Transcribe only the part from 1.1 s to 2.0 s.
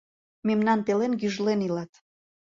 гӱжлен илат.